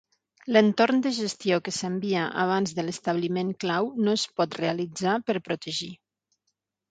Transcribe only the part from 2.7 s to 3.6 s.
de l'establiment